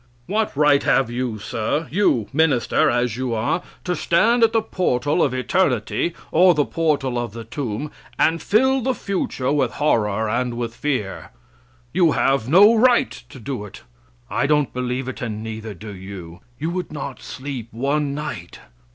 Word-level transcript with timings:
What 0.25 0.55
right 0.57 0.81
have 0.81 1.11
you, 1.11 1.37
sir; 1.37 1.87
you, 1.91 2.27
minister, 2.33 2.89
as 2.89 3.15
you 3.17 3.35
are, 3.35 3.61
to 3.83 3.95
stand 3.95 4.41
at 4.43 4.51
the 4.51 4.59
portal 4.63 5.21
of 5.21 5.31
eternity, 5.31 6.15
or 6.31 6.55
the 6.55 6.65
portal 6.65 7.19
of 7.19 7.33
the 7.33 7.43
tomb, 7.43 7.91
and 8.17 8.41
fill 8.41 8.81
the 8.81 8.95
future 8.95 9.51
with 9.51 9.73
horror 9.73 10.27
and 10.27 10.57
with 10.57 10.73
fear? 10.75 11.29
You 11.93 12.13
have 12.13 12.49
no 12.49 12.73
right 12.73 13.11
to 13.29 13.39
do 13.39 13.63
it. 13.63 13.83
I 14.27 14.47
don't 14.47 14.73
believe 14.73 15.07
it, 15.07 15.21
and 15.21 15.43
neither 15.43 15.75
do 15.75 15.93
you. 15.93 16.39
You 16.59 16.71
would 16.71 16.91
not 16.91 17.21
sleep 17.21 17.67
one 17.69 18.15
night. 18.15 18.59